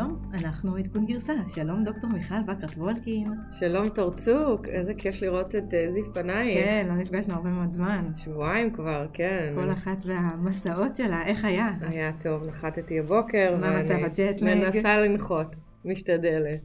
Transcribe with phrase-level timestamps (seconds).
[0.00, 1.32] שלום, אנחנו עדכון גרסה.
[1.48, 3.32] שלום דוקטור מיכל וקרת וולקין.
[3.52, 6.64] שלום תורצוק, איזה כיף לראות את אה, זיו פנייך.
[6.64, 8.12] כן, לא נפגשנו הרבה מאוד זמן.
[8.16, 9.52] שבועיים כבר, כן.
[9.54, 11.68] כל אחת והמסעות שלה, איך היה?
[11.80, 13.56] היה טוב, נחתתי הבוקר.
[13.60, 14.44] מה מצב ה jet lag?
[14.44, 16.60] מנסה לנחות, משתדלת.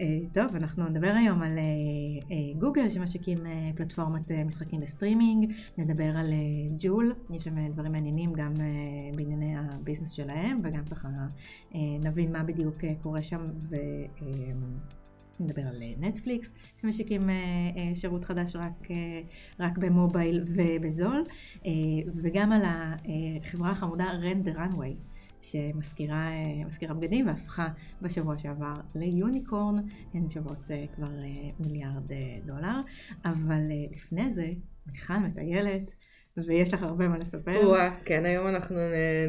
[0.00, 1.62] אה, טוב, אנחנו נדבר היום על אה,
[2.30, 3.38] אה, גוגל שמשיקים
[3.76, 6.32] פלטפורמת משחקים בסטרימינג, נדבר על
[6.78, 8.54] ג'ול, יש שם דברים מעניינים גם
[9.16, 11.08] בענייני הביזנס שלהם וגם ככה
[12.00, 13.50] נבין מה בדיוק קורה שם
[15.40, 17.22] נדבר על נטפליקס שמשיקים
[17.94, 18.88] שירות חדש רק,
[19.60, 21.24] רק במובייל ובזול.
[22.22, 24.96] וגם על החברה החמודה Rent the Runway
[25.40, 26.30] שמשכירה
[27.00, 27.68] בגדים והפכה
[28.02, 29.76] בשבוע שעבר ל unicorn,
[30.14, 32.12] הן שוות אה, כבר אה, מיליארד
[32.46, 32.80] דולר,
[33.24, 33.60] אבל
[33.92, 34.46] לפני זה
[34.86, 35.94] מיכל מטיילת.
[36.48, 37.60] ויש לך הרבה מה לספר.
[37.64, 38.76] וואה, כן, היום אנחנו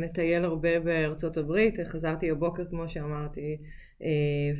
[0.01, 3.57] נטייל הרבה בארצות הברית, חזרתי הבוקר כמו שאמרתי,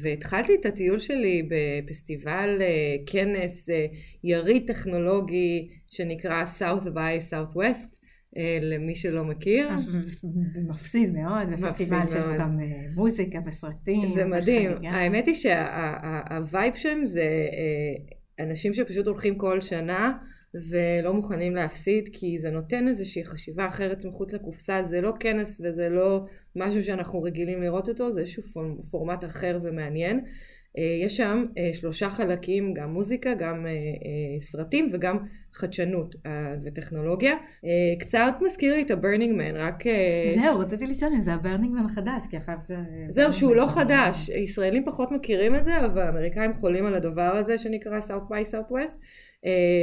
[0.02, 2.62] והתחלתי את הטיול שלי בפסטיבל
[3.06, 3.70] כנס
[4.24, 8.01] יריד טכנולוגי שנקרא South by Southwest, אה,
[8.62, 9.70] למי שלא מכיר.
[10.68, 12.66] מפסיד מאוד, בפסטיבל שיש גם אה,
[12.96, 14.08] מוזיקה וסרטים.
[14.08, 14.72] זה מדהים.
[14.84, 20.18] האמת היא שהווייב שם זה אה, אנשים שפשוט הולכים כל שנה
[20.70, 25.90] ולא מוכנים להפסיד, כי זה נותן איזושהי חשיבה אחרת מחוץ לקופסה, זה לא כנס וזה
[25.90, 28.44] לא משהו שאנחנו רגילים לראות אותו, זה איזשהו
[28.92, 30.26] פורמט אחר ומעניין.
[30.78, 35.18] אה, יש שם אה, שלושה חלקים, גם מוזיקה, גם אה, סרטים וגם
[35.54, 36.16] חדשנות
[36.66, 37.34] וטכנולוגיה.
[38.00, 39.84] קצת מזכיר לי את ה Burning Man, רק...
[40.36, 42.76] זהו, רציתי לשאול אם זה ה Burning Man החדש, כי אחר כך...
[43.08, 44.30] זהו, שהוא לא חדש.
[44.30, 48.96] ישראלים פחות מכירים את זה, אבל אמריקאים חולים על הדבר הזה שנקרא South by Southwest.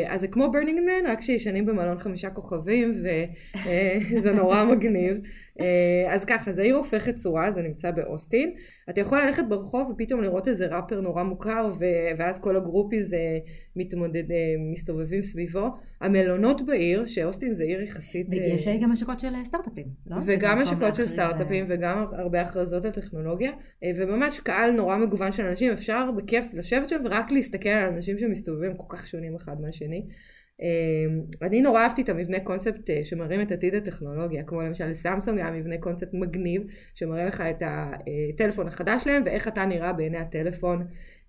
[0.08, 5.16] אז זה כמו Burning Man, רק שישנים במלון חמישה כוכבים וזה נורא מגניב.
[6.10, 8.52] אז ככה, זה עיר הופכת צורה, זה נמצא באוסטין.
[8.90, 11.70] אתה יכול ללכת ברחוב ופתאום לראות איזה ראפר נורא מוכר
[12.18, 13.16] ואז כל ה groupies
[13.76, 14.24] מתמודד,
[14.72, 15.68] מסתובבים סביבו.
[16.00, 18.26] המלונות בעיר, שאוסטין זה עיר יחסית...
[18.30, 20.16] ויש גם השקות של סטארט-אפים, לא?
[20.26, 23.52] וגם השקות של סטארט-אפים וגם הרבה הכרזות על טכנולוגיה
[23.96, 28.76] וממש קהל נורא מגוון של אנשים, אפשר בכיף לשבת שם ורק להסתכל על אנשים שמסתובבים
[28.76, 30.06] כל כך שונים אחד מהשני.
[30.60, 35.38] אמ, אני נורא אהבתי את המבנה קונספט אה, שמראים את עתיד הטכנולוגיה, כמו למשל סמסונג
[35.38, 36.62] היה מבנה קונספט מגניב
[36.94, 40.78] שמראה לך את הטלפון החדש שלהם ואיך אתה נראה בעיני הטלפון.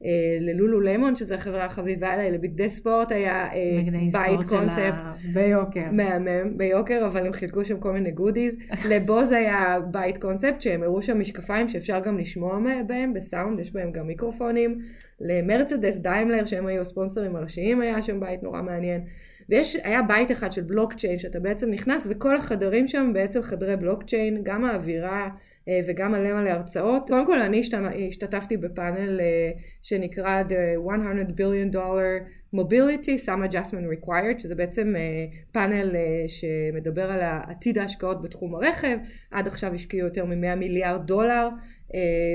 [0.06, 4.94] אה, ללולו למון שזה החברה החביבה עליי, לבגדי ספורט היה אה, בית קונספט.
[5.34, 5.92] ביוקר.
[5.92, 8.58] מהמם, ביוקר, אבל הם חילקו שם כל מיני goodies.
[8.90, 13.74] ל Bose היה בית קונספט שהם הראו שם משקפיים שאפשר גם לשמוע בהם בסאונד, יש
[13.74, 14.80] בהם גם מיקרופונים.
[15.22, 19.02] למרצדס דיימלר שהם היו הספונסרים הראשיים היה שם בית נורא מעניין.
[19.50, 24.42] ויש, היה בית אחד של בלוקצ'יין שאתה בעצם נכנס וכל החדרים שם בעצם חדרי בלוקצ'יין,
[24.44, 25.30] גם האווירה
[25.88, 27.08] וגם מלא מלא הרצאות.
[27.08, 27.62] קודם כל אני
[28.10, 35.26] השתתפתי בפאנל אה, שנקרא The 100 billion dollar mobility some adjustment required שזה בעצם אה,
[35.52, 35.96] פאנל
[36.28, 38.98] שמדבר על עתיד ההשקעות בתחום הרכב
[39.32, 41.50] עד עכשיו השקיעו יותר מ-100 מיליארד דולר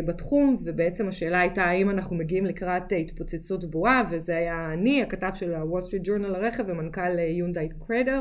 [0.06, 5.31] בתחום ובעצם השאלה הייתה האם אנחנו מגיעים לקראת אה, התפוצצות בועה וזה היה אני הכתב
[5.34, 8.20] של הוול סטריט ג'ורנל הרכב ומנכ"ל יונדאי אה, Cradle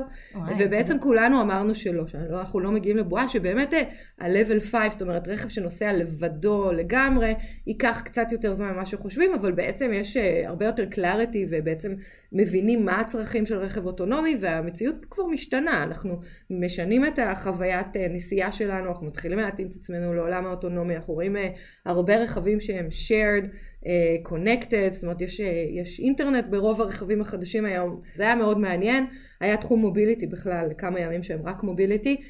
[0.57, 5.93] ובעצם כולנו אמרנו שלא שאנחנו לא מגיעים לבועה שבאמת ה-level 5 זאת אומרת רכב שנוסע
[5.93, 7.33] לבדו לגמרי
[7.67, 11.93] ייקח קצת יותר זמן ממה שחושבים אבל בעצם יש הרבה יותר clarity ובעצם
[12.33, 18.89] מבינים מה הצרכים של רכב אוטונומי והמציאות כבר משתנה, אנחנו משנים את החוויית נסיעה שלנו,
[18.89, 21.49] אנחנו מתחילים להתאים את עצמנו לעולם האוטונומי, אנחנו רואים אה,
[21.85, 23.45] הרבה רכבים שהם shared,
[23.83, 28.59] uh, connected, זאת אומרת יש, אה, יש אינטרנט ברוב הרכבים החדשים היום, זה היה מאוד
[28.59, 29.05] מעניין,
[29.39, 32.21] היה תחום מוביליטי בכלל, כמה ימים שהם רק מוביליטי,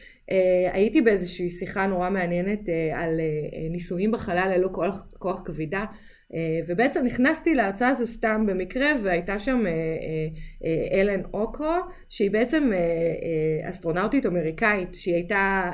[0.71, 3.19] הייתי באיזושהי שיחה נורא מעניינת על
[3.69, 5.79] ניסויים בחלל ללא כוח, כוח כבידה.
[5.79, 5.85] אה,
[6.67, 9.71] ובעצם נכנסתי להרצאה הזו סתם במקרה והייתה שם אה,
[10.65, 11.75] אה, אלן אוקרו
[12.09, 12.71] שהיא בעצם
[13.69, 15.71] אסטרונאוטית אמריקאית שהיא הייתה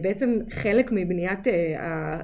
[0.00, 1.38] בעצם חלק מבניית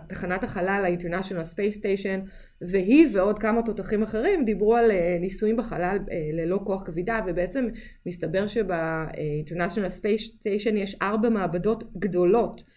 [0.09, 2.31] תחנת החלל ה-International Space Station
[2.61, 4.91] והיא ועוד כמה תותחים אחרים דיברו על
[5.21, 5.99] ניסויים בחלל
[6.33, 7.69] ללא כוח כבידה ובעצם
[8.07, 12.72] מסתבר שב-International Space Station יש ארבע מעבדות גדולות אה,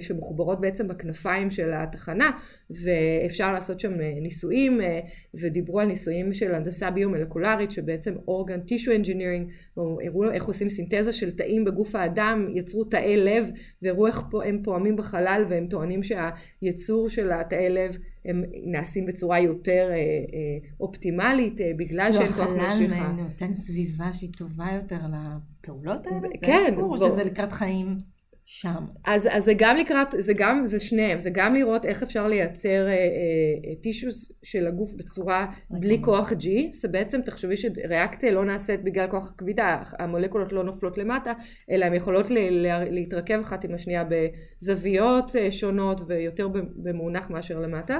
[0.00, 2.30] שמחוברות בעצם בכנפיים של התחנה
[2.70, 5.00] ואפשר לעשות שם אה, ניסויים אה,
[5.34, 11.36] ודיברו על ניסויים של הנדסה ביומלקולרית שבעצם organ tissue engineering הראו איך עושים סינתזה של
[11.36, 13.46] תאים בגוף האדם יצרו תאי לב
[13.82, 19.88] והראו איך הם פועמים בחלל והם טוענים שהייצור של התאי לב הם נעשים בצורה יותר
[19.90, 22.94] אה, אה, אופטימלית אה, בגלל לא, שיש כוח משיכה.
[22.94, 26.28] החלל נותן סביבה שהיא טובה יותר לפעולות האלה?
[26.42, 26.46] כן.
[26.46, 26.98] זה הסיפור, ו...
[26.98, 27.96] שזה לקראת חיים
[28.44, 28.84] שם.
[29.04, 32.86] אז, אז זה גם לקראת, זה גם, זה שניהם, זה גם לראות איך אפשר לייצר
[32.86, 38.84] אה, אה, טישוס של הגוף בצורה בלי כוח G, זה בעצם תחשבי שריאקציה לא נעשית
[38.84, 41.32] בגלל כוח הכבידה, המולקולות לא נופלות למטה,
[41.70, 47.58] אלא הן יכולות ל, ל, להתרכב אחת עם השנייה בזוויות אה, שונות ויותר במאונח מאשר
[47.58, 47.98] למטה,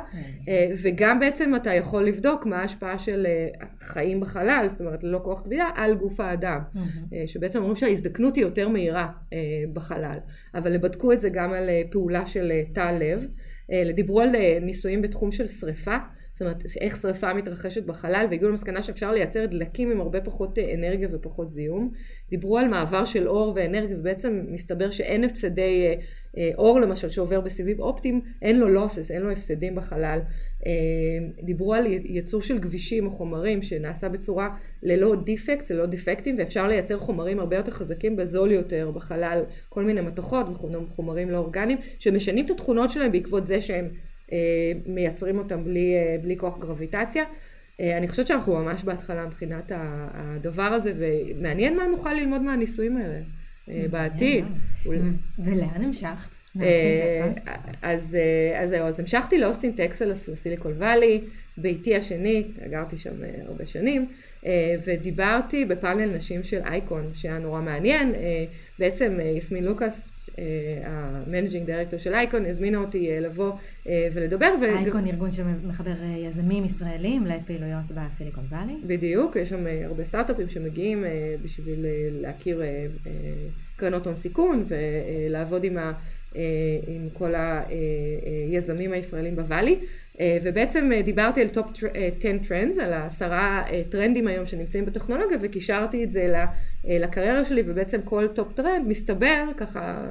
[0.49, 5.21] אה, וגם בעצם אתה יכול לבדוק מה ההשפעה של אה, חיים בחלל, זאת אומרת ללא
[5.25, 6.61] כוח כבידה, על גוף האדם,
[7.13, 9.39] אה, שבעצם אומרים שההזדקנות היא יותר מהירה אה,
[9.73, 10.19] בחלל.
[10.55, 13.27] אבל בדקו את זה גם על אה, פעולה של אה, תא לב.
[13.73, 14.31] אה, דיברו על
[14.61, 15.97] ניסויים בתחום של שריפה,
[16.33, 21.09] זאת אומרת איך שריפה מתרחשת בחלל והגיעו למסקנה שאפשר לייצר דלקים עם הרבה פחות אנרגיה
[21.13, 21.93] ופחות זיהום.
[22.31, 25.97] דיברו על מעבר של אור ואנרגיה ובעצם מסתבר שאין הפסדי
[26.55, 30.21] אור למשל שעובר בסיבים אופטיים, אין לו לוסס, אין לו הפסדים בחלל.
[31.43, 34.49] דיברו על ייצור של גבישים או חומרים שנעשה בצורה
[34.83, 40.01] ללא דיפקט, ללא דיפקטים, ואפשר לייצר חומרים הרבה יותר חזקים בזול יותר בחלל, כל מיני
[40.01, 43.89] מתכות וחומרים לא אורגניים, שמשנים את התכונות שלהם בעקבות זה שהם
[44.33, 47.25] אה, מייצרים אותם בלי, אה, בלי כוח גרביטציה.
[47.81, 53.21] אה, אני חושבת שאנחנו ממש בהתחלה מבחינת הדבר הזה, ומעניין מה נוכל ללמוד מהניסויים האלה
[53.91, 54.45] בעתיד.
[55.39, 56.42] ולאן המשכת?
[57.83, 58.17] אז
[58.65, 61.21] זהו, אז המשכתי לאוסטין טקסס, ל Silicon Valley,
[61.57, 63.15] ביתי השני, גרתי שם
[63.47, 64.09] הרבה שנים.
[64.47, 68.45] אה, ודיברתי בפאנל נשים של אייקון שהיה נורא מעניין, אה,
[68.79, 70.09] בעצם אה, יסמין לוקאס
[70.85, 73.53] ה managing director של אייקון הזמינה אותי לבוא
[73.87, 74.55] ולדבר.
[74.63, 78.77] אייקון ארגון שמחבר יזמים ישראלים לפעילויות ב Silicon Valley.
[78.87, 81.05] בדיוק, יש שם הרבה סטארט-אפים שמגיעים
[81.43, 82.63] בשביל להכיר
[83.77, 85.93] קרנות הון סיכון ולעבוד עם, ה,
[86.87, 87.33] עם כל
[88.49, 89.79] היזמים הישראלים ב Valley.
[90.21, 91.67] אה, ובעצם אה, דיברתי על top
[92.21, 96.45] 10 trends, על העשרה אה, טרנדים היום שנמצאים בטכנולוגיה וקישרתי את זה
[96.85, 100.09] לקריירה שלי ובעצם כל top trend מסתבר ככה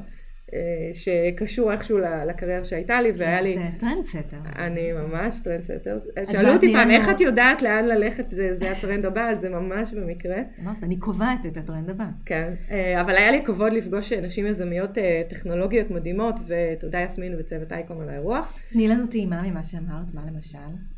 [0.93, 3.57] שקשור איכשהו לקריירה שהייתה לי והיה לי...
[3.57, 4.37] את trendsetter.
[4.57, 5.99] אני ממש trendsetter.
[6.31, 10.37] שאלו אותי פעם איך את יודעת לאן ללכת זה הטרנד הבא זה ממש במקרה.
[10.83, 12.05] אני קובעת את הטרנד הבא.
[12.25, 12.53] כן
[13.01, 14.97] אבל היה לי כבוד לפגוש נשים יזמיות
[15.29, 18.53] טכנולוגיות מדהימות ותודה יסמין וצוות אייקון על האירוח.
[18.71, 20.90] תני לנו טעימה ממה שאמרת מה למשל.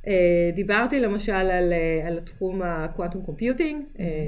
[0.54, 1.74] דיברתי למשל על,
[2.08, 3.86] על התחום ה quantum computing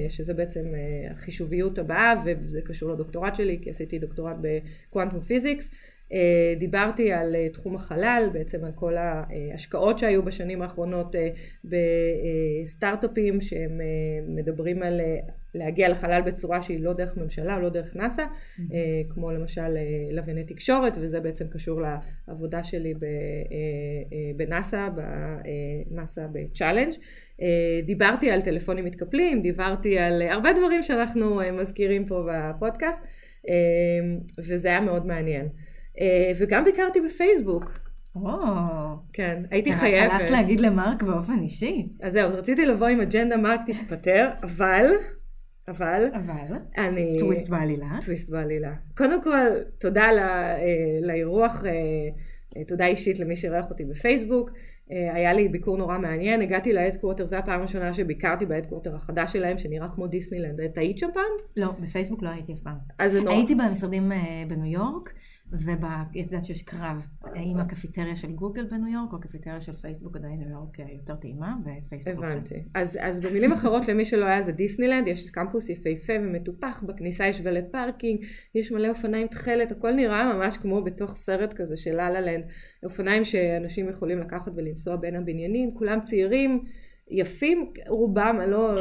[0.10, 0.66] שזה בעצם
[1.12, 5.72] החישוביות הבאה וזה קשור לדוקטורט שלי כי עשיתי דוקטורט ב quantum quantum physics.
[6.13, 11.30] אה, דיברתי על אה, תחום החלל, בעצם על כל ההשקעות שהיו בשנים האחרונות אה,
[12.63, 13.81] בסטארט-אפים שהם
[14.28, 15.02] מדברים על
[15.56, 18.74] להגיע לחלל בצורה שהיא לא דרך ממשלה, לא דרך נאסא, mm-hmm.
[19.10, 19.78] כמו למשל
[20.12, 21.81] לווייני תקשורת, וזה בעצם קשור
[22.28, 22.94] לעבודה שלי
[24.36, 24.90] בנאסא,
[25.90, 26.94] בנאסא ב challenge.
[27.86, 33.04] דיברתי על טלפונים מתקפלים, דיברתי על הרבה דברים שאנחנו מזכירים פה בפודקאסט.
[34.40, 35.48] וזה היה מאוד מעניין.
[36.00, 37.72] אה, וגם ביקרתי בפייסבוק.
[38.16, 38.30] או,
[39.14, 40.12] כן, הייתי חייבת.
[40.12, 41.88] הלכת להגיד למרק באופן אישי.
[42.02, 44.86] אז זהו, אז רציתי לבוא עם אג'נדה מרק תתפטר, אבל,
[45.68, 47.16] אבל, אבל, אני...
[47.20, 47.98] טוויסט בעלילה.
[48.02, 48.74] טוויסט בעלילה.
[48.98, 49.48] קודם כל,
[49.80, 50.58] תודה אה,
[51.02, 54.52] לאירוח, אה, תודה אישית למי שאירח אותי בפייסבוק.
[54.90, 59.34] היה לי ביקור נורא מעניין, הגעתי ל headquarter, זו הפעם הראשונה שביקרתי ב headquarter החדש
[59.34, 60.62] שלהם, שנראה כמו דיסנילנד.
[60.62, 61.24] את היית שם פעם?
[61.58, 62.78] לא, בפייסבוק לא הייתי אף פעם.
[63.00, 63.36] אז זה נורא...
[63.36, 64.12] הייתי במשרדים
[64.48, 65.10] בניו יורק.
[65.52, 70.50] ויודעת שיש קרב, האם הקפיטריה של גוגל בניו יורק או הקפיטריה של פייסבוק עדיין ניו
[70.50, 72.14] יורק אה, יותר טעימה ופייסבוק.
[72.24, 72.56] הבנתי.
[72.74, 77.42] אז, אז במילים אחרות למי שלא היה זה דיסנילנד, יש קמפוס יפהפה ומטופח, בכניסה יש
[77.44, 78.25] valet parking,
[78.56, 82.44] יש מלא אופניים תכלת, הכל נראה ממש כמו בתוך סרט כזה של La La Land,
[82.84, 86.64] אופניים שאנשים יכולים לקחת ולנסוע בין הבניינים, כולם צעירים.
[87.10, 88.74] יפים רובם, לא,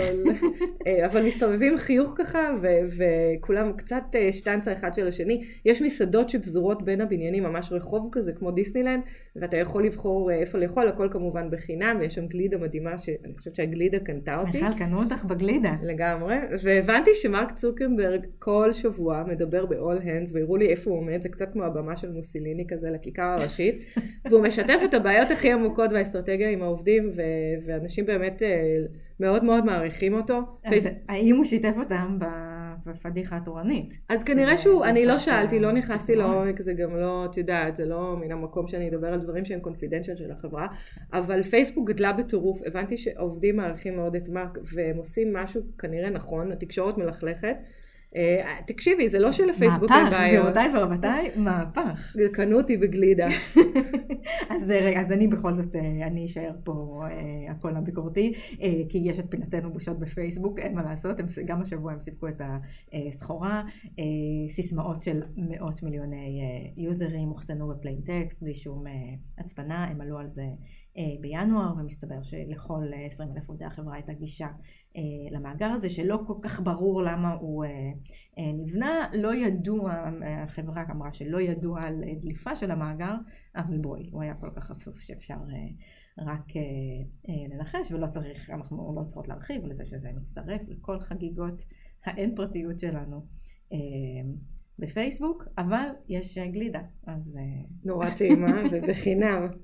[1.07, 5.45] אבל מסתובבים חיוך ככה ו- וכולם קצת אה, שטנצה אחד של השני.
[5.65, 9.03] יש מסעדות שפזורות בין הבניינים, ממש רחוב כזה כמו דיסנילנד,
[9.37, 13.57] ואתה יכול לבחור אה, איפה לאכול, הכל כמובן בחינם, ויש שם גלידה מדהימה שאני חושבת
[13.57, 14.63] שהגלידה קנתה אותי.
[14.63, 15.73] מיכל, קנו אותך בגלידה.
[15.83, 21.29] לגמרי, והבנתי שמרק צוקנברג כל שבוע מדבר ב-all hands, והראו לי איפה הוא עומד, זה
[21.29, 23.83] קצת כמו הבמה של מוסיליני כזה לכיכר הראשית,
[24.31, 27.23] והוא משתף את הבעיות הכי עמוקות והאסטרטגיה עם העובדים, ו-
[27.67, 28.77] ואנשים באמת אה,
[29.21, 30.41] מאוד מאוד מעריכים אותו.
[30.65, 32.19] אז האם הוא שיתף אותם
[32.87, 33.99] בפדיחה התורנית?
[34.09, 37.87] אז כנראה שהוא, אני לא שאלתי, לא נכנסתי לעומק, זה גם לא, את יודעת, זה
[37.87, 40.67] לא מן המקום שאני אדבר על דברים שהם קונפידנציאל של החברה,
[41.13, 46.53] אבל פייסבוק גדלה בטירוף, הבנתי שעובדים מעריכים מאוד את מרק, והם עושים משהו כנראה נכון,
[46.53, 47.57] התקשורת מלכלכת.
[48.17, 50.55] אה, תקשיבי, זה לא שלפייסבוק אין מהפך, בעיות.
[50.55, 52.17] גבירותיי ורבותיי, מהפך.
[52.33, 53.29] קנו אותי בגלידה.
[54.55, 57.05] אז אה, רגע, אז אני בכל זאת, אה, אני אשאר פה
[57.51, 58.33] הקול הביקורתי,
[58.89, 62.41] כי יש את פינתנו בושות בפייסבוק, אין מה לעשות, הם, גם השבוע הם סיפקו את
[62.93, 63.63] הסחורה,
[64.49, 66.41] סיסמאות של מאות מיליוני
[66.77, 68.85] יוזרים הוחסנו בפליין טקסט, בלי שום
[69.39, 70.45] הצפנה, הם עלו על זה
[71.21, 74.49] בינואר, ומסתבר שלכל אה, 20 אלף עובדי החברה הייתה גישה
[74.97, 77.71] אה, למאגר הזה, שלא כל כך ברור למה הוא אה,
[78.39, 83.15] אה, נבנה, לא ידוע, אה, החברה אמרה שלא ידוע על אה, דליפה של המאגר,
[83.57, 86.63] אבל בואי, הוא היה כל כך חשוף שאפשר אה, רק אה,
[87.29, 91.65] אה, לנחש, ולא צריך, אנחנו לא צריכות להרחיב לזה שזה מצטרף לכל חגיגות
[92.05, 93.27] האין פרטיות שלנו
[93.73, 93.79] אה,
[94.79, 97.43] בפייסבוק, אבל יש אה, גלידה, אז אה,
[97.85, 99.47] נורא טעימה ובחינם.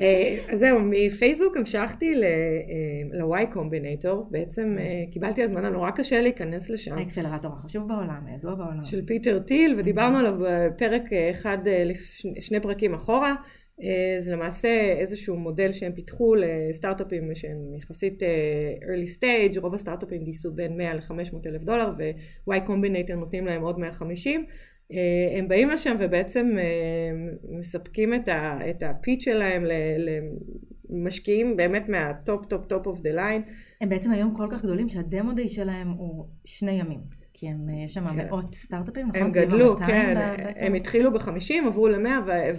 [0.00, 6.98] אה, אז זהו, מפייסבוק המשכתי ל-Y קומבינטור, בעצם אה, קיבלתי הזמנה, נורא קשה להיכנס לשם,
[6.98, 8.84] האקסלרטור החשוב בעולם, הידוע בעולם.
[8.84, 11.90] של פיטר טיל, ודיברנו עליו בפרק אה, אחד, אה,
[12.40, 13.34] שני פרקים אחורה.
[13.82, 14.68] אה, זה למעשה
[14.98, 18.28] איזשהו מודל שהם פיתחו לסטארט-אפים שהם יחסית אה,
[18.80, 23.78] early stage, רוב הסטארט-אפים גייסו בין 100 ל-500 אלף דולר ו-Y Combinator נותנים להם עוד
[23.78, 24.46] 150.
[24.92, 26.64] אה, הם באים לשם ובעצם אה,
[27.58, 29.64] מספקים את, ה pitch שלהם
[30.90, 33.42] למשקיעים באמת מה top top top of the line.
[33.80, 37.00] הם בעצם היום כל כך גדולים שה demo day שלהם הוא שני ימים,
[37.32, 38.26] כי הם, אה, יש שם כן.
[38.26, 39.22] מאות סטארט-אפים, נכון?
[39.22, 40.64] הם גדלו, ה-200 כן, בעצם?
[40.64, 42.08] הם התחילו ב-50, עברו ל-100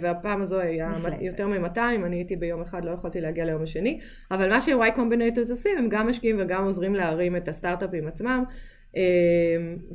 [0.00, 0.92] והפעם הזו היה.
[1.20, 5.50] יותר מ-200, אני הייתי ביום אחד, לא יכולתי להגיע ליום השני, אבל מה ש-Y Combinators
[5.50, 8.44] עושים, הם גם משקיעים וגם עוזרים להרים את הסטארט-אפים עצמם,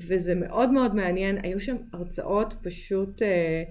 [0.08, 3.22] וזה מאוד מאוד מעניין, היו שם הרצאות פשוט...
[3.22, 3.64] אה,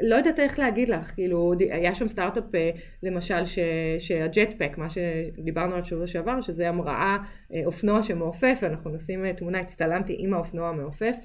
[0.00, 2.70] לא יודעת איך להגיד לך, כאילו, היה שם סטארט-אפ אה,
[3.02, 3.58] למשל ש-
[3.98, 7.16] שהג'טפק, מה שדיברנו עליו שבוע שעבר, שזה המראה,
[7.54, 11.16] אה, אופנוע שמעופף, ואנחנו נשים תמונה, הצטלמתי עם האופנוע המעופף.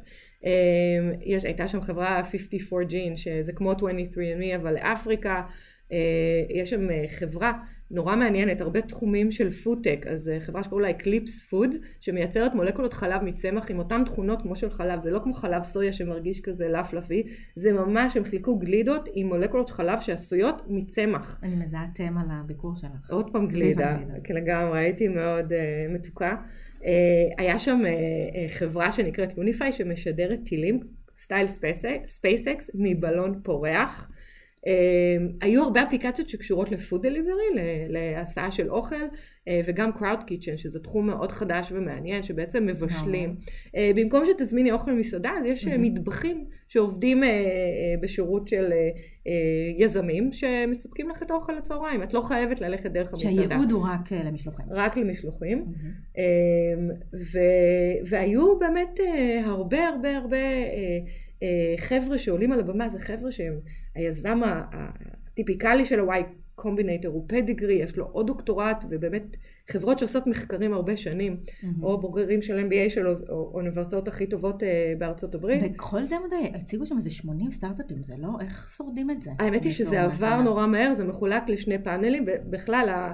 [0.46, 0.52] אה,
[1.22, 5.42] יש, הייתה שם חברה 54gene, שזה כמו 23andMe אבל לאפריקה.
[6.50, 7.54] יש שם חברה
[7.92, 12.94] נורא מעניינת, הרבה תחומים של פודטק, אז אה, חברה שקוראים לה Eclipse Food, שמייצרת מולקולות
[12.94, 16.70] חלב מצמח עם אותן תכונות כמו של חלב, זה לא כמו חלב סויה שמרגיש כזה
[16.70, 17.24] לפלפי,
[17.56, 21.40] זה ממש, הם חילקו גלידות עם מולקולות חלב שעשויות מצמח.
[21.44, 23.10] אני מזהה תמה לביקור שלך.
[23.12, 23.98] עוד פעם גלידה.
[24.24, 26.36] כן לגמרי, הייתי מאוד אה, מתוקה.
[26.82, 26.86] Uh,
[27.38, 30.80] היה שם uh, uh, חברה שנקראת יוניפיי שמשגרת טילים,
[31.18, 31.48] style
[32.06, 34.10] SpaceX, מבלון פורח.
[34.66, 34.68] Uh,
[35.42, 37.44] היו הרבה אפליקציות שקשורות ל food delivery,
[37.90, 43.36] להסעה של אוכל, uh, וגם cloud kitchen, שזה תחום מאוד חדש ומעניין, שבעצם מבשלים.
[43.68, 45.68] Uh, במקום שתזמיני אוכל ממסעדה, אז יש.
[45.68, 47.24] מטבחים שעובדים
[48.02, 48.74] בשירות של
[49.78, 52.04] יזמים, שמספקים לך את האוכל לצהריים.
[52.04, 53.34] את לא חייבת ללכת דרך המסעדה.
[53.34, 54.66] שהייעוד הוא רק אה, למשלוחים.
[54.70, 55.66] רק למשלוחים.
[58.06, 61.00] והיו באמת אה, הרבה הרבה הרבה אה, אה,
[61.78, 63.60] חבר'ה שעולים על הבמה, זה חבר'ה שהם,
[63.96, 66.24] היזם הטיפיקלי של ה-Y
[66.56, 69.38] קומבינטור הוא פדיגרי, יש לו עוד דוקטורט, ובאמת
[69.72, 71.84] חברות שעושות מחקרים הרבה שנים, מהמם.
[71.84, 75.64] או בוגרים של MBA שלו, או האוניברסיטאות הכי טובות אה, בארצות הברית.
[75.76, 79.32] וכל זה מדי, הציגו שם איזה 80 סטארט-אפים, זה לא, איך שורדים את זה?
[79.40, 80.42] האמת היא שזה בתור עבר.
[80.42, 83.14] נורא מהר, זה מחולק לשני פאנלים, בכלל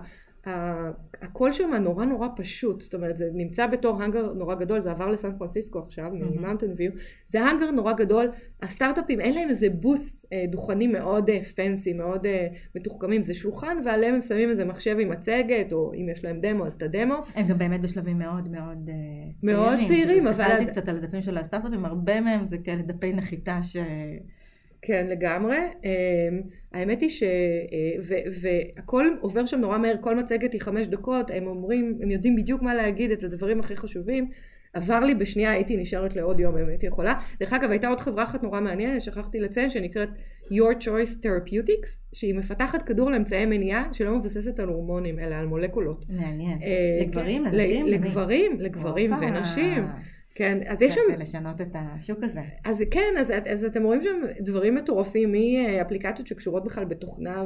[1.21, 5.11] הכל שם נורא נורא פשוט, זאת אומרת זה נמצא בתור האנגר נורא גדול, זה עבר
[5.11, 6.37] לסן פרנסיסקו עכשיו, מהמם.
[6.37, 6.91] מ Mountain View,
[7.27, 8.31] זה האנגר נורא גדול,
[8.61, 14.15] הסטארט-אפים אין להם איזה booth אה, דוכני מאוד fancy, מאוד אה, מתוחכמים, זה שולחן ועליהם
[14.15, 17.47] הם שמים איזה מחשב עם מצגת, או אם יש להם דמו אז את הדמו, הם
[17.47, 18.93] גם באמת בשלבים מאוד מאוד אה,
[19.43, 23.63] מאוד צעירים, אבל- הסתכלתי קצת על הדפים של הסטארט-אפים, הרבה מהם זה כאלה דפי נחיתה
[23.63, 23.77] ש...
[24.81, 25.57] כן, לגמרי.
[25.83, 26.41] אמ,
[26.73, 27.23] האמת היא ש...
[27.23, 27.27] אה,
[28.03, 32.35] ו- והכל עובר שם נורא מהר, כל מצגת היא חמש דקות, הם אומרים, הם יודעים
[32.35, 34.29] בדיוק מה להגיד, את הדברים הכי חשובים.
[34.73, 37.13] עבר לי בשנייה, הייתי נשארת לעוד יום אם הייתי יכולה.
[37.39, 40.09] דרך אגב, הייתה עוד חברה אחת נורא מעניינת, שכחתי לציין, שנקראת
[40.45, 46.05] Your Choice Therapeutics, שהיא מפתחת כדור לאמצעי מניעה שלא מבוססת על הורמונים, אלא על מולקולות.
[46.09, 46.59] מעניין.
[46.63, 47.87] אה, לגברים, כן, לנשים?
[47.87, 47.97] למי?
[47.97, 49.11] לגברים, לגברים.
[49.13, 49.85] ונשים.
[50.35, 52.41] כן, אז יש שם קצת לשנות את השוק הזה.
[52.65, 57.45] אז כן, אז, אז אתם רואים שם דברים מטורפים מאפליקציות שקשורות בכלל בתוכנה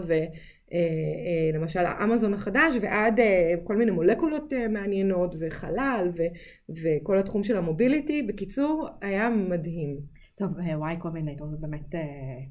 [1.53, 6.23] ולמשל האמזון החדש ועד אה, כל מיני מולקולות אה, מעניינות וחלל ו,
[6.69, 8.23] וכל התחום של ה mobility.
[8.23, 9.97] בקיצור, היה מדהים.
[10.35, 12.01] טוב, אה, Y Combinator זה באמת אה,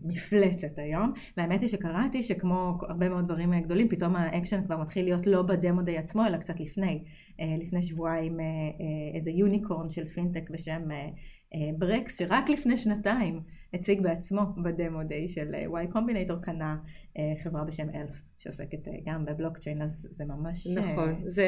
[0.02, 5.04] מפלצת היום, והאמת היא שקראתי שכמו הרבה מאוד דברים אה, גדולים, פתאום האקשן כבר מתחיל
[5.04, 7.04] להיות לא ב Demo Day עצמו, אלא קצת לפני.
[7.40, 11.08] אה, לפני שבועיים אה, אה, איזה unicorn של פינטק בשם אה,
[11.54, 13.40] אה, Brex, שרק לפני שנתיים
[13.74, 16.76] הציג בעצמו ב Demo Day של אה, Y Combinator, קנה
[17.18, 20.66] אה, חברה בשם אלף, שעוסקת גם בבלוקצ'יין, אז זה ממש...
[20.66, 21.46] נכון, זה,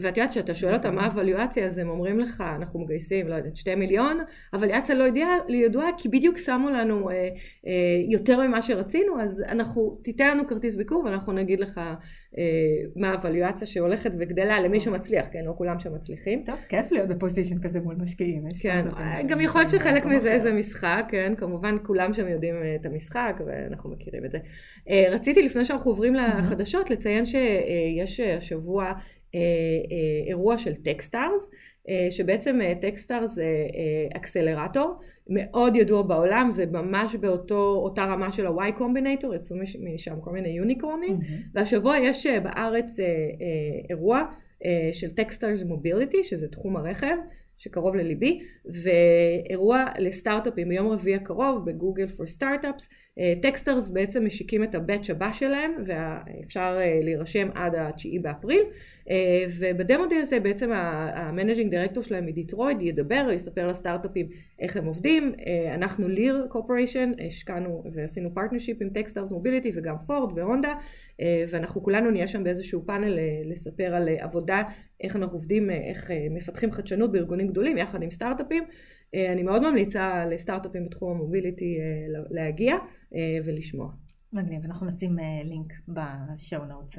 [0.00, 3.56] ואת יודעת שאתה שואל אותם מה הוואליואציה, אז הם אומרים לך, אנחנו מגייסים, לא יודעת,
[3.56, 4.18] שתי מיליון,
[4.52, 5.04] הוואליואציה לא
[5.48, 7.14] ידועה, כי בדיוק שמו לנו אה,
[7.66, 7.72] אה,
[8.08, 11.80] יותר ממה שרצינו, אז אנחנו, תיתן לנו כרטיס ביקור ואנחנו נגיד לך
[12.38, 12.42] אה,
[12.96, 16.42] מה הוואליואציה שהולכת וגדלה למי שמצליח, כן, לא כולם שמצליחים.
[16.46, 18.44] טוב, כיף להיות בפוזיישן כזה מול משקיעים.
[18.60, 18.86] כן,
[19.28, 23.40] גם יכול להיות שחלק מזה זה משחק, כן, כמובן כולם שם יודעים אה, את המשחק
[23.46, 24.38] ואנחנו מכירים את זה.
[24.88, 28.92] אה, רציתי לפני שאנחנו עוברים לחדשות לציין שיש השבוע
[30.28, 31.50] אירוע של Techstars,
[32.10, 33.46] שבעצם Techstars זה
[34.16, 34.98] accelerator.
[35.28, 39.56] מאוד ידוע בעולם, זה ממש באותה רמה של ה-Y Combinator, יצאו
[39.94, 41.48] משם כל מיני יוניקורנים, mm-hmm.
[41.54, 43.10] והשבוע יש אה, בארץ אה, אה,
[43.90, 44.24] אירוע
[44.92, 47.16] של Techstars Mobility, שזה תחום הרכב,
[47.58, 52.88] שקרוב לליבי, ואירוע לסטארט-אפים ביום רביעי הקרוב ב Google for Startups.
[53.42, 58.62] Techstars בעצם משיקים את ה batch הבא שלהם, ואפשר להירשם עד ה-9 באפריל.
[59.10, 64.76] אה, וב Demo Day הזה בעצם ה managing director שלהם מדטרויט ידבר, יספר לסטארט-אפים איך
[64.76, 65.32] הם עובדים.
[65.46, 70.74] אה, אנחנו Lear Corporation, השקענו ועשינו partnership עם Techstars Mobility וגם פורד והונדה,
[71.20, 74.62] אה, ואנחנו כולנו נהיה שם באיזשהו פאנל לספר על עבודה,
[75.00, 78.64] איך אנחנו עובדים, איך מפתחים חדשנות בארגונים גדולים יחד עם סטארט-אפים.
[79.14, 81.78] אני מאוד ממליצה לסטארט-אפים בתחום ה mobility
[82.30, 82.74] להגיע
[83.44, 83.92] ולשמוע.
[84.32, 86.98] מגניב, אנחנו נשים לינק ב show notes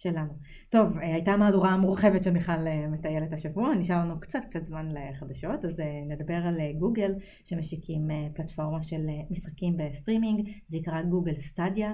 [0.00, 0.32] שלנו.
[0.70, 4.88] טוב, אה, הייתה מהדורה מורחבת של מיכל אה, מטיילת השבוע, נשאר לנו קצת קצת זמן
[4.92, 7.14] לחדשות, אז אה, נדבר על גוגל
[7.44, 11.92] שמשיקים פלטפורמה של משחקים בסטרימינג, זה ייקרא Google Stadia,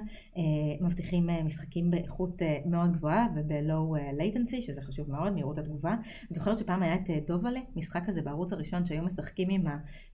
[0.81, 5.93] מבטיחים משחקים באיכות מאוד גבוהה וב low latency, שזה חשוב מאוד, מהירות התגובה.
[5.93, 9.65] אני זוכרת שפעם היה את דובלה, משחק כזה בערוץ הראשון שהיו משחקים עם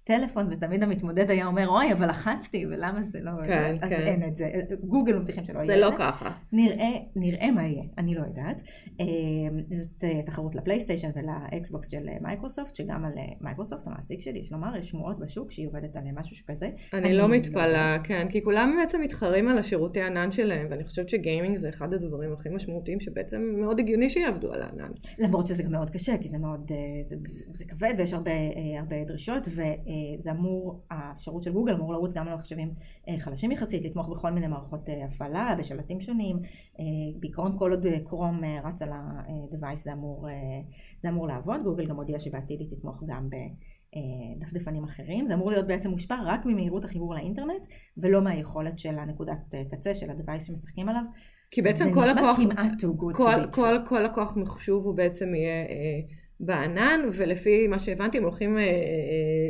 [0.05, 3.95] הטלפון ותמיד המתמודד היה אומר אוי אבל לחצתי ולמה זה לא, כן, אז כן.
[3.95, 4.51] אין את זה,
[4.85, 5.75] גוגל מבטיחים שלא יהיה את זה.
[5.75, 6.31] זה לא ככה.
[6.53, 7.83] נראה, נראה מה יהיה.
[7.99, 8.63] אני לא יודעת.
[9.01, 9.07] אמ,
[9.71, 14.53] זאת אה, תחרות לפלייסטיישן ולאקסבוקס של אה, מייקרוסופט, שגם על אה, מייקרוסופט, המעסיק שלי, יש
[14.53, 16.71] לומר, יש שמועות בשוק שהיא עובדת על משהו שכזה.
[16.93, 20.67] אני, אני לא, לא מתפלאה, לא כן, כי כולם בעצם מתחרים על השירותי ענן שלהם,
[20.71, 24.91] ואני חושבת שגיימינג זה אחד הדברים הכי משמעותיים שבעצם מאוד הגיוני שיעבדו על הענן.
[25.19, 26.73] למרות שזה גם מאוד קשה, כי זה מאוד,
[27.07, 28.31] זה, זה, זה כבד ויש הרבה,
[28.79, 29.49] הרבה דרישות,
[30.19, 32.75] וזה אמור, השירות של גוגל אמור לרוץ גם על מחשבים
[33.19, 36.37] חלשים יחסית, לתמוך בכל מיני מערכות הפעלה, בשלטים שונים,
[37.21, 40.35] בעיקרון כל עוד קרום אה, רץ על ה-Device זה אמור, אה,
[41.03, 43.29] זה אמור לעבוד, גוגל גם הודיעה שבעתיד היא תתמוך גם
[44.37, 47.67] בדפדפנים אחרים, זה אמור להיות בעצם מושפע רק ממהירות החיבור לאינטרנט
[47.97, 51.03] ולא מהיכולת של הנקודת אה, קצה של ה-Device שמשחקים עליו.
[51.51, 52.39] כי בעצם כל לקוח,
[53.15, 56.01] כל, כל, כל לקוח מחשוב הוא בעצם יהיה אה,
[56.41, 58.69] בענן ולפי מה שהבנתי הם הולכים אה, אה,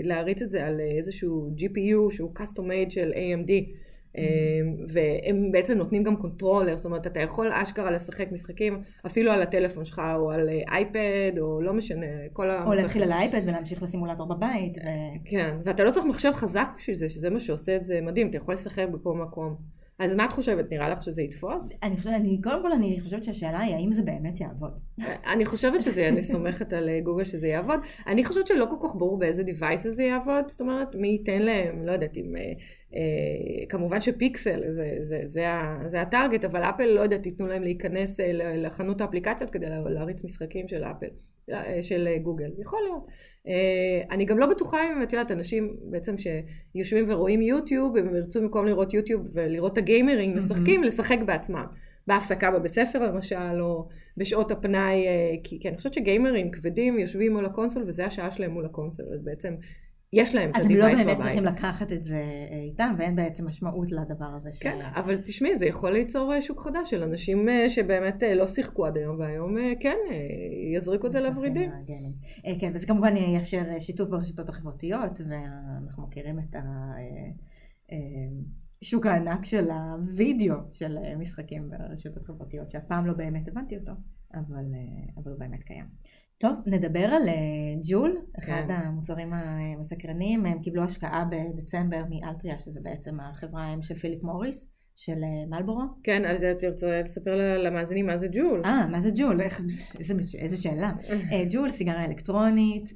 [0.02, 3.50] להריץ את זה על איזשהו GPU שהוא custom made של AMD
[4.18, 9.42] אמ, והם בעצם נותנים גם controller, זאת אומרת אתה יכול אשכרה לשחק משחקים אפילו על
[9.42, 12.72] הטלפון שלך או על אייפד או לא משנה, כל המשחקים.
[12.72, 14.78] או להתחיל על אייפד ולהמשיך לסימולטור בבית.
[14.78, 14.80] ו...
[15.24, 18.36] כן, ואתה לא צריך מחשב חזק בשביל זה, שזה מה שעושה את זה מדהים, אתה
[18.36, 19.56] יכול לשחק בכל מקום.
[20.04, 20.72] אז מה את חושבת?
[20.72, 21.78] נראה לך שזה יתפוס?
[21.82, 24.80] אני חושבת, אני, קודם כל אני חושבת שהשאלה היא האם זה באמת יעבוד.
[25.32, 27.80] אני חושבת שזה, אני סומכת על אה, גוגל שזה יעבוד.
[28.06, 31.82] אני חושבת שלא כל כך ברור באיזה device זה יעבוד, זאת אומרת, מי ייתן להם,
[31.82, 32.36] לא יודעת, אם...
[32.36, 32.52] אה,
[32.94, 35.44] אה, כמובן שפיקסל זה, זה, זה,
[35.86, 40.68] זה הטארגט, אבל אפל, לא יודעת, תיתנו להם להיכנס אה, לחנות האפליקציות כדי להריץ משחקים
[40.68, 41.06] של אפל,
[41.82, 42.50] של גוגל.
[42.58, 43.06] יכול להיות.
[44.10, 48.66] אני גם לא בטוחה אם את יודעת, אנשים בעצם שיושבים ורואים יוטיוב, הם ירצו במקום
[48.66, 50.86] לראות יוטיוב ולראות את הגיימרים משחקים, mm-hmm.
[50.86, 51.64] לשחק בעצמם.
[52.06, 55.06] בהפסקה בבית ספר למשל, או בשעות הפנאי,
[55.44, 58.69] כי, כי אני חושבת שגיימרים כבדים יושבים מול ה console וזה השעה שלהם מול ה
[58.69, 59.54] console, אז בעצם
[60.12, 60.80] יש להם את ה-device בבית.
[60.80, 64.50] אז הם לא באמת צריכים לקחת את זה אה, איתם, ואין בעצם משמעות לדבר הזה.
[64.60, 64.98] כן, ש...
[64.98, 68.96] אבל תשמעי, זה יכול ליצור אה, שוק חדש של אנשים אה, שבאמת לא שיחקו עד
[68.96, 69.96] היום, והיום כן,
[70.76, 71.70] יזריקו את זה לוורידים.
[72.60, 76.56] כן, וזה כמובן יאפשר שיתוף ברשתות החברתיות, ואנחנו מכירים את
[78.82, 83.92] השוק הענק של הווידאו של משחקים ברשתות חברתיות, שאף פעם לא באמת הבנתי אותו,
[84.34, 84.64] אבל,
[85.16, 85.86] אבל הוא באמת קיים.
[86.42, 87.34] טוב, נדבר על אה,
[87.90, 88.74] ג'ול, אחד כן.
[88.74, 94.68] המוצרים המסקרנים, הם קיבלו השקעה בדצמבר מאלטריה, שזה בעצם החברה האם של פיליפ מוריס.
[94.96, 95.82] של אה, מלבורו.
[96.02, 98.62] כן, אז את רוצה לספר למאזינים מה זה ג'ול.
[98.64, 99.40] אה, מה זה ג'ול?
[99.98, 100.92] איזה, איזה שאלה.
[101.32, 102.92] אה, ג'ול, סיגריה אלקטרונית,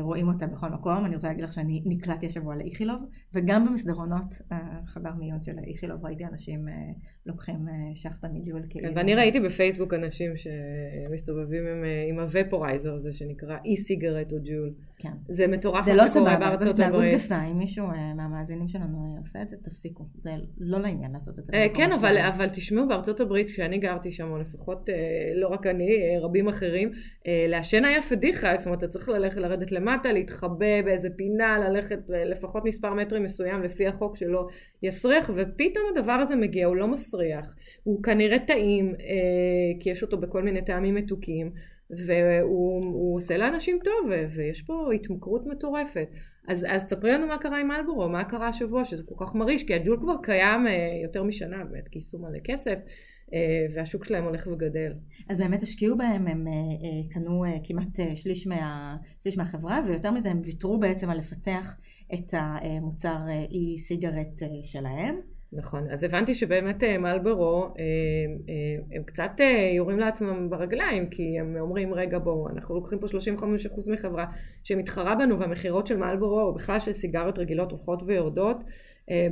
[0.00, 3.02] רואים אותה בכל מקום, אני רוצה להגיד לך שאני נקלטתי השבוע לאיכילוב,
[3.34, 6.74] וגם במסדרונות החדר מיון של איכילוב ראיתי אנשים אה,
[7.26, 8.62] לוקחים אה, שחטה מג'ול.
[8.62, 8.94] כן, כאילו.
[8.94, 14.74] ואני ראיתי בפייסבוק אנשים שמסתובבים עם, עם הוופורייזר הזה שנקרא אי סיגרט או ג'ול.
[14.98, 15.12] כן.
[15.28, 16.76] זה מטורף מה לא שקורה בארצות הברית.
[16.76, 20.04] זה לא סבבה, זו התנהגות גסה, אם מישהו מהמאזינים שלנו עושה את זה, תפסיקו.
[20.14, 21.52] זה לא לעניין לעשות את זה.
[21.74, 24.88] כן, אבל, אבל תשמעו, בארצות הברית, כשאני גרתי שם, או לפחות
[25.34, 25.88] לא רק אני,
[26.20, 26.90] רבים אחרים,
[27.48, 32.64] לעשן היה פדיחה, זאת אומרת, אתה צריך ללכת לרדת למטה, להתחבא באיזה פינה, ללכת לפחות
[32.64, 34.48] מספר מטרים מסוים לפי החוק שלא
[34.82, 40.18] יסריח, ופתאום הדבר הזה מגיע, הוא לא מסריח, הוא כנראה טעים, אה, כי יש אותו
[40.18, 41.50] בכל מיני טעמים מתוקים,
[41.90, 46.08] והוא עושה לאנשים טוב, ויש פה התמכרות מטורפת.
[46.48, 49.64] אז, אז תספרי לנו מה קרה עם מלבורו, מה קרה השבוע, שזה כל כך מרעיש,
[49.64, 52.78] כי הג'ול כבר קיים אה, יותר משנה, באמת גייסו מלא כסף.
[53.34, 54.92] אה, והשוק שלהם הולך וגדל.
[55.28, 60.30] אז באמת השקיעו בהם, הם אה, אה, קנו כמעט שליש, מה, שליש מהחברה, ויותר מזה
[60.30, 61.76] הם ויתרו בעצם על לפתח
[62.14, 63.16] את המוצר
[63.50, 65.20] אי סיגרט שלהם.
[65.52, 67.74] נכון, אז הבנתי שבאמת מלברו
[68.92, 69.30] הם קצת
[69.76, 74.26] יורים לעצמם ברגליים כי הם אומרים רגע בואו אנחנו לוקחים פה 35% מחברה
[74.64, 78.64] שמתחרה בנו והמכירות של מלברו או בכלל של סיגריות רגילות הולכות ויורדות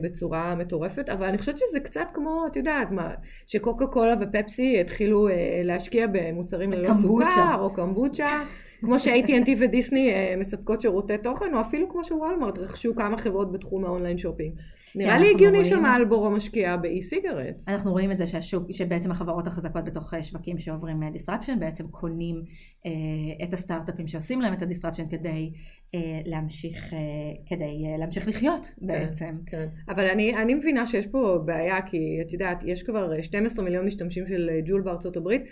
[0.03, 3.15] בצורה מטורפת, אבל אני חושבת שזה קצת כמו, את יודעת, מה,
[3.47, 8.43] שקוקה קולה ופפסי התחילו אה, להשקיע במוצרים ללא סוכר, או קמבוצ'ה,
[8.81, 13.85] כמו ש-AT&T ודיסני אה, מספקות שירותי תוכן, או אפילו כמו שוולמרט רכשו כמה חברות בתחום
[13.85, 14.55] ה online shopping.
[14.97, 17.63] נראה לי הגיוני שמרלבורו משקיעה ב e-cigarette.
[17.69, 22.43] אנחנו רואים את זה שהשוק, שבעצם החברות החזקות בתוך שווקים שעוברים disruption בעצם קונים
[22.87, 25.53] אה, את הסטארט-אפים שעושים להם את ה disruption כדי
[25.95, 26.99] אה, להמשיך, אה,
[27.47, 29.37] כדי אה, להמשיך לחיות כן, בעצם.
[29.47, 33.87] כן, אבל אני, אני מבינה שיש פה בעיה כי את יודעת יש כבר 12 מיליון
[33.87, 35.43] משתמשים של אה, JUUL בארצות הברית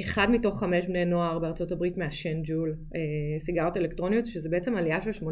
[0.00, 2.76] אחד מתוך חמש בני נוער בארצות הברית מעשן ג'ול
[3.38, 5.22] סיגריות אלקטרוניות שזה בעצם עלייה של 85%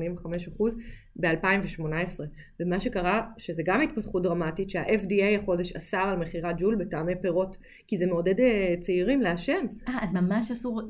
[1.16, 2.20] ב-2018
[2.60, 7.96] ומה שקרה שזה גם התפתחות דרמטית שה-FDA החודש אסר על מכירת ג'ול בטעמי פירות כי
[7.96, 8.34] זה מעודד
[8.80, 9.66] צעירים לעשן.
[9.88, 10.80] אה אז ממש אסור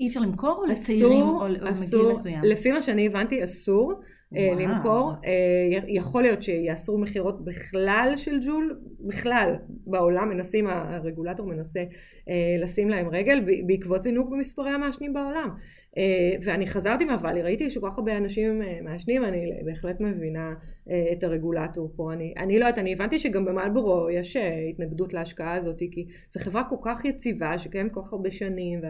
[0.00, 1.68] אי אפשר למכור או לצעירים או לגיל
[2.10, 2.40] מסוים?
[2.42, 3.94] לפי מה שאני הבנתי אסור
[4.36, 4.58] אה, וואו.
[4.58, 9.54] למכור, אה, יכול להיות שיאסרו מכירות בכלל של ג'ול, בכלל
[9.86, 11.80] בעולם מנסים, הרגולטור מנסה
[12.28, 15.50] אה, לשים להם רגל בעקבות זינוק במספרי המעשנים בעולם.
[15.96, 20.54] אה, ואני חזרתי מהוואלי, ראיתי שכל כך הרבה אנשים אה, מעשנים, אני בהחלט מבינה
[20.90, 22.12] אה, את הרגולטור פה.
[22.12, 24.36] אני, אני לא יודעת, אני הבנתי שגם במלבורו יש
[24.70, 28.80] התנגדות להשקעה הזאת, כי זו חברה כל כך יציבה, שקיימת כל כך הרבה שנים,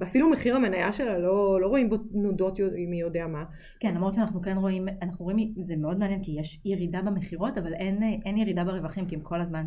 [0.00, 3.44] ואפילו מחיר המניה שלה לא, לא רואים בו תנודות מי יודע מה.
[3.80, 7.74] כן, למרות שאנחנו כן רואים, אנחנו רואים, זה מאוד מעניין, כי יש ירידה במכירות, אבל
[7.74, 9.64] אין, אין ירידה ברווחים, כי הם כל הזמן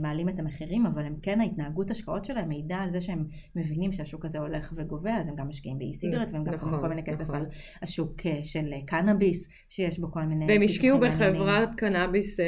[0.00, 3.24] מעלים את המחירים, אבל הם כן, ההתנהגות השקעות שלהם מעידה על זה שהם
[3.56, 6.80] מבינים שהשוק הזה הולך וגובה, אז הם גם משקיעים באי סיגרט, והם גם נכון, שמים
[6.80, 7.36] כל מיני כסף נכון.
[7.36, 7.46] על
[7.82, 10.46] השוק אה, של אה, קנאביס, שיש בו כל מיני...
[10.48, 12.40] והם השקיעו בחברת קנאביס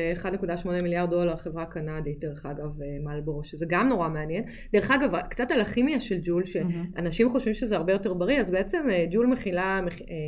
[0.62, 2.70] 1.8 מיליארד דולר, חברה קנדית, דרך אגב,
[3.04, 4.44] מלבורו, שזה גם נורא מעניין.
[4.72, 8.78] דרך אגב, קצת על הכימיה של ג'ול, שאנשים חושבים שזה הרבה יותר בריא, אז בעצם
[9.10, 9.80] ג'ול מכילה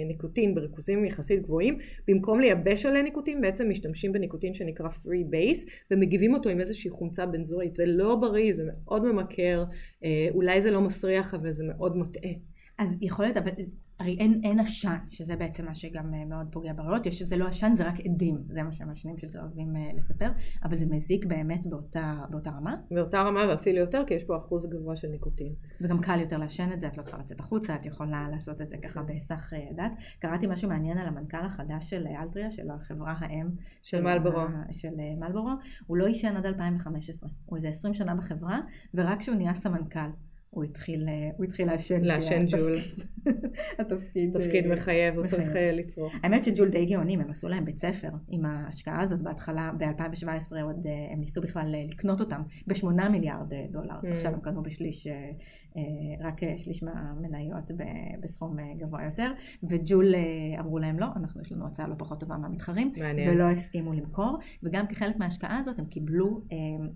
[0.08, 6.34] ניקוטין בריכוזים יחסית גבוהים, במקום לייבש עליה ניקוטין, בעצם משתמשים בניקוטין שנקרא free base, ומגיבים
[6.34, 7.76] אותו עם איזושהי חומצה בנזואית.
[7.76, 9.64] זה לא בריא, זה מאוד ממכר,
[10.30, 12.32] אולי זה לא מסריח, אבל זה מאוד מטעה.
[12.78, 13.50] אז יכול להיות, אבל
[14.00, 17.46] הרי אין, אין עשן, שזה בעצם מה שגם אה, מאוד פוגע בריאות, יש שזה לא
[17.46, 20.30] עשן, זה רק עדים, זה מה שהמעשנים של זה אוהבים uh, לספר,
[20.64, 22.76] אבל זה מזיק באמת באותה, באותה רמה?
[22.90, 25.52] באותה רמה ואפילו יותר, כי יש פה אחוז גבוה של ניקוטין.
[25.80, 28.68] וגם קל יותר לעשן את זה, את לא צריכה לצאת החוצה, את יכולה לעשות את
[28.68, 29.96] זה ככה בהיסח uh, דעת.
[30.18, 33.46] קראתי משהו מעניין על המנכ"ל החדש של אלטריה, של החברה האם
[33.82, 35.50] של מלבורו, של מלבורו,
[35.86, 38.60] הוא לא עישן עד 2015, הוא איזה 20 שנה בחברה,
[38.94, 40.29] ורק כשהוא נהיה סמנכ"ל.
[40.50, 42.04] הוא התחיל, אה, הוא התחיל לעשן.
[42.04, 42.76] לעשן ג'ול.
[43.80, 44.38] התפקיד.
[44.38, 46.12] תפקיד אה, מחייב, הוא צריך אה, לצרוך.
[46.22, 50.86] האמת שג'ול די גאונים, הם עשו להם בית ספר עם ההשקעה הזאת בהתחלה, ב-2017 עוד
[51.12, 54.08] הם ניסו בכלל לקנות אותם בשמונה מיליארד דולר, mm.
[54.12, 55.06] עכשיו הם קנו בשליש,
[56.20, 57.70] רק שליש מהמניות
[58.20, 60.14] בסכום גבוה יותר, ו JUUL
[60.58, 62.92] אמרו להם לא, אנחנו יש לנו הצעה לא פחות טובה מהמתחרים,
[63.26, 66.40] ולא הסכימו למכור, וגם כחלק מההשקעה הזאת הם קיבלו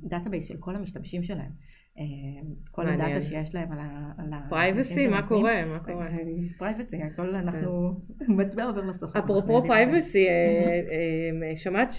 [0.02, 1.50] database של כל המשתמשים שלהם.
[2.70, 4.40] כל הדאטה שיש להם על ה...
[4.48, 5.06] privacy?
[5.06, 5.64] מה קורה?
[5.64, 6.08] מה קורה?
[6.58, 8.00] privacy, הכל אנחנו...
[8.38, 9.18] מטבע עובר לסוכן.
[9.18, 11.92] אפרופו privacy, אה, אה, שמעת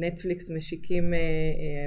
[0.00, 1.04] שנטפליקס אה, משיקים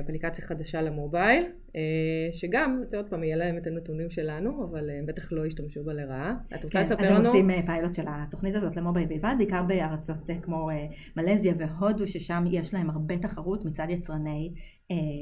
[0.04, 1.46] אפליקציה חדשה למובייל?
[1.78, 5.84] אה, שגם, את עוד פעם, יהיה להם את הנתונים שלנו, אבל הם בטח לא ישתמשו
[5.84, 6.36] בה לרעה.
[6.56, 7.28] את רוצה כן, לספר אז הם לנו?
[7.28, 11.54] עושים אה, פיילוט של התוכנית הזאת ל mobile בלבד, בעיקר בארצות אה, כמו אה, מלזיה
[11.58, 14.54] והודו, ששם יש להם הרבה תחרות מצד יצרני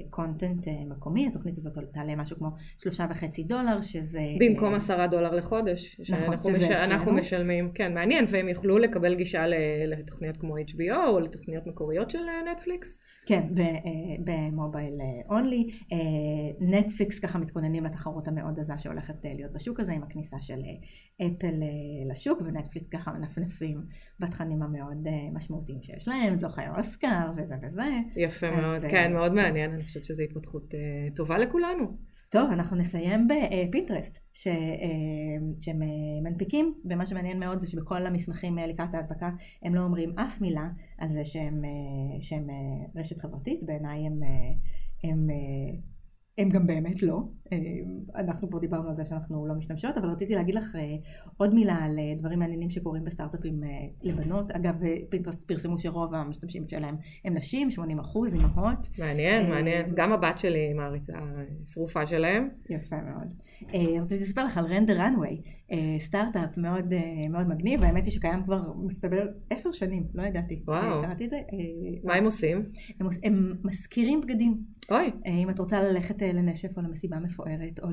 [0.10, 1.28] content מקומי.
[1.28, 4.22] התוכנית הזאת תעלה משהו כמו שלושה וחצי דולר, שזה...
[4.40, 6.72] במקום אה, עשרה דולר לחודש, נכון, שזה מש...
[6.72, 7.14] אנחנו.
[7.14, 9.44] משלמים, כן, מעניין, והם יוכלו לקבל גישה
[9.88, 12.96] לתוכניות כמו HBO או לתוכניות מקוריות של אה, נטפליקס.
[13.28, 13.76] כן, ב- אה,
[14.26, 15.68] ב mobile only.
[16.60, 21.28] נטפליקס ככה מתכוננים לתחרות המאוד עזה שהולכת אה, להיות בשוק הזה עם הכניסה של אה,
[21.28, 23.82] אפל אה, לשוק, ונטפליקס ככה מנפנפים
[24.20, 27.84] בתכנים המאוד אה, משמעותיים שיש להם, זוכר אוסקר וזה וזה.
[28.16, 31.98] יפה אז, מאוד, אה, כן, מאוד מעניין, אני חושבת שזו התפתחות אה, טובה לכולנו.
[32.36, 34.54] טוב, אנחנו נסיים בפינטרסט, ש, אה,
[35.60, 35.88] שהם אה,
[36.24, 39.30] מנפיקים, ומה שמעניין מאוד זה שבכל המסמכים אה, לקראת ההדבקה
[39.64, 41.62] הם לא אומרים אף מילה על זה שהם,
[42.20, 42.48] שהם
[42.96, 44.20] רשת חברתית, בעיניי הם,
[45.04, 45.28] הם,
[46.38, 47.22] הם גם באמת לא.
[47.54, 47.58] אה,
[48.16, 50.96] אנחנו פה דיברנו על זה שאנחנו לא משתמשות, אבל רציתי להגיד לך אה,
[51.38, 53.64] עוד מילה על אה, דברים מעניינים שקורים בסטארט-אפים
[54.04, 54.52] לבנות.
[54.52, 54.76] אגב,
[55.10, 56.96] פינטרסט פרסמו שרוב המשתמשים שלהם
[57.26, 58.90] הם נשים, 80 אחוז, אימהות.
[59.00, 59.92] מעניין, מעניין.
[59.96, 61.14] גם הבת שלי מעריצה
[61.66, 62.50] שרופה שלהם.
[62.70, 63.34] יפה מאוד.
[64.02, 65.50] רציתי לספר לך על רנדר runway,
[66.00, 70.62] סטארט-אפ מאוד, אה, מאוד מגניב, האמת היא שקיים כבר, מסתבר, עשר שנים, לא ידעתי.
[70.68, 71.02] וואו.
[71.02, 71.36] אה, קראתי את זה.
[71.36, 71.42] אה,
[72.04, 72.64] מה הם עושים?
[73.00, 74.58] הם, הם מזכירים בגדים.
[74.92, 77.88] אוי, אה, אם את רוצה ללכת אה, לנשף או למסיבה מפוארת, או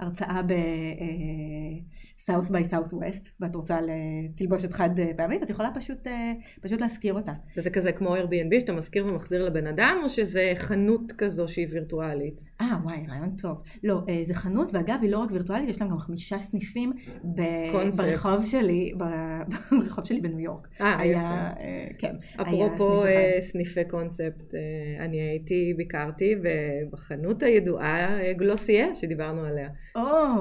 [0.00, 7.14] להרצאה ב-South by Southwest, ואת רוצה לתלבושת חד פעמית, את יכולה פשוט, אה, פשוט להזכיר
[7.14, 7.32] אותה.
[7.56, 12.42] וזה כזה כמו Airbnb שאתה מזכיר ומחזיר לבן אדם, או שזה חנות כזו שהיא וירטואלית?
[12.60, 13.62] אה, וואי, רעיון טוב.
[13.84, 16.92] לא, אה, זה חנות, ואגב, היא לא רק וירטואלית, יש להם גם חמישה סניפים
[17.24, 18.04] ב- קונספט.
[18.04, 18.92] ברחוב שלי,
[19.80, 20.68] ברחוב שלי בניו יורק.
[20.80, 21.20] אה, היה, יפה.
[21.60, 22.14] אה, כן.
[22.42, 24.60] אפרופו אה, סניף סניפי קונספט, אה,
[25.04, 26.48] אני הייתי, ביקרתי ב-
[26.92, 29.68] בחנות הידועה אה, Glossier שדיברנו עליה,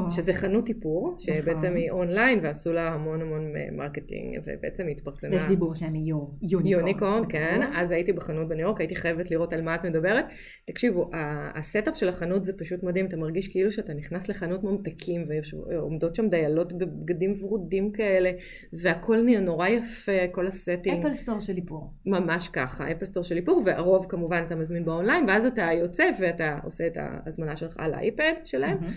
[0.10, 1.78] שזה חנות איפור, שבעצם נכון.
[1.78, 5.32] היא אונליין ועשו לה המון המון אה, marketing, ובעצם היא התפרסמה.
[5.32, 6.66] ויש דיבור שהם יהיו unicorn.
[6.66, 7.76] unicorn, כן, ברור.
[7.76, 10.26] אז הייתי בחנות בניו יורק, הייתי חייבת לראות על מה את מדברת.
[10.66, 11.10] תקשיבו,
[11.56, 15.28] ה setup של החנות זה פשוט מדהים, אתה מרגיש כאילו שאתה נכנס לחנות ממתקים,
[15.68, 18.32] ועומדות שם דיילות בבגדים ורודים כאלה,
[18.74, 21.06] והכל נהיה נורא יפה, כל ה setting.
[21.06, 21.94] Apple Store של איפור.
[22.06, 26.60] ממש ככה, Apple Store של איפור, והרוב כמובן אתה מזמין באונליין, ואז אתה יוצא ואתה
[26.64, 28.94] עושה את ההזמנה שלך על האייפד שלהם, מהמם.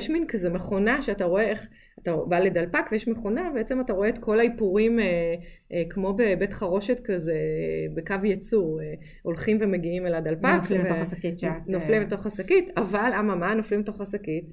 [0.00, 1.68] ויש מין כזה מכונה שאתה רואה איך,
[2.02, 5.04] אתה בא לדלפק ויש מכונה, בעצם אתה רואה את כל האיפורים אה,
[5.72, 7.36] אה, כמו בבית חרושת כזה,
[7.94, 10.44] בקו ייצור, אה, הולכים ומגיעים אל הדלפק.
[10.56, 11.50] נופלים לתוך השקית שאת...
[11.68, 14.44] נופלים אה, לתוך השקית, אבל אממה, נופלים לתוך השקית,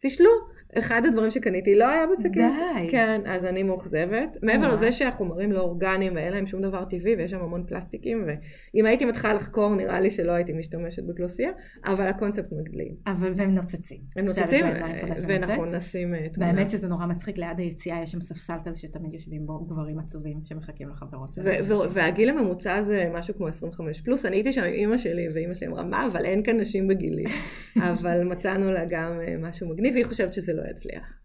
[0.00, 0.30] פישלו.
[0.78, 2.32] אחד הדברים שקניתי לא היה בשקית.
[2.32, 2.90] די.
[2.90, 4.36] כן, אז אני מאוכזבת.
[4.42, 4.72] מעבר.
[4.72, 9.04] לזה שהחומרים לא אורגניים ואין להם שום דבר טבעי ויש שם המון פלסטיקים, ואם הייתי
[9.04, 11.50] מתחילה לחקור נראה לי שלא הייתי משתמשת בגלוסיה,
[11.84, 12.94] אבל הקונספט מגלים.
[13.06, 14.00] אבל והם נוצצים.
[14.16, 15.74] הם נוצצים, ואנחנו ונוצץ.
[15.74, 16.52] נשים אה, תמונה.
[16.52, 20.40] והאמת שזה נורא מצחיק, ליד היציאה יש שם ספסל כזה שתמיד יושבים בו גברים עצובים
[20.44, 21.64] שמחכים לחברות שלהם.
[21.90, 25.66] והגיל הממוצע זה משהו כמו 25 פלוס, אני הייתי שם עם אימא שלי, ואימא שלי
[25.66, 27.24] אמרה, מה, אבל אין כאן נשים בגילי.
[27.90, 31.18] אבל מצאנו לה גם אה, משהו מגניב, והיא חושבת שזה לא יצליח.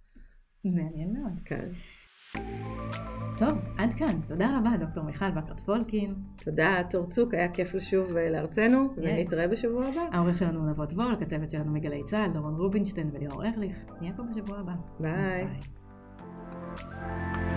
[0.65, 1.39] מעניין מאוד.
[1.45, 1.69] כן.
[3.37, 4.21] טוב, עד כאן.
[4.27, 6.15] תודה רבה, דוקטור מיכל בקרט פולקין.
[6.43, 10.01] תודה, תור צוק, היה כיף לשוב אה, לארצנו, ונתראה בשבוע הבא.
[10.11, 13.77] העורך שלנו נבות וול, הכתבת שלנו מגלי צה"ל, דורון רובינשטיין וליאור ארליך.
[14.01, 14.73] נהיה פה בשבוע הבא.
[14.99, 15.45] ביי.
[15.45, 17.50] ביי.